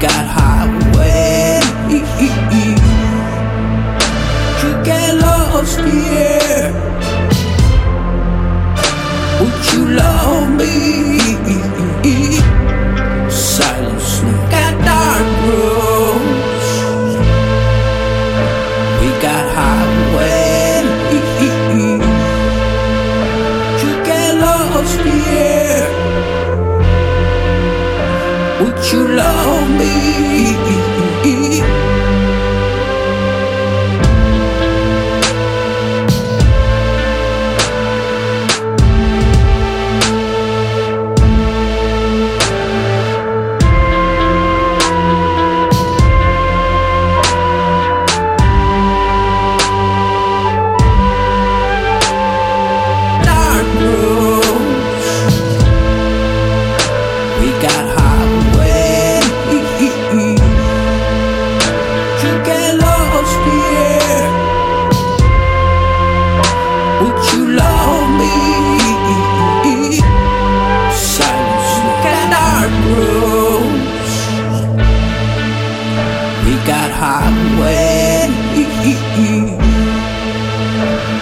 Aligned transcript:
got 0.00 0.26
highway. 0.26 1.60
You 4.62 4.82
get 4.82 5.14
lost 5.20 5.78
here. 5.80 6.72
Would 9.40 9.72
you 9.72 9.96
love? 9.96 10.29
Would 28.60 28.92
you 28.92 29.08
love 29.16 29.70
me? 29.70 30.00
You 62.22 62.32
get 62.44 62.78
lost 62.84 63.36
here. 63.48 64.24
Would 67.00 67.20
you 67.32 67.42
love 67.60 68.08
me? 68.20 68.36
Silence. 70.92 71.72
Roads. 72.90 74.14
We 76.44 76.52
got 76.70 76.90
highway. 77.02 78.28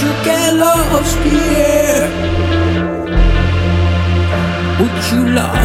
You 0.00 0.10
get 0.22 0.48
lost 0.54 1.18
here. 1.26 2.06
Would 4.78 4.98
you 5.10 5.20
love 5.34 5.63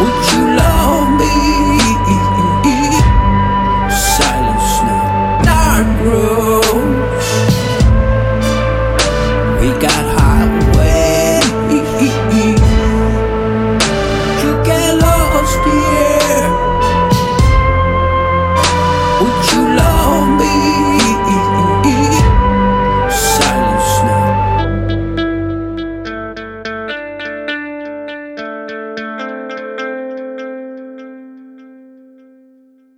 Would 0.00 0.32
you 0.32 0.56
love 0.56 1.20
me? 1.20 1.69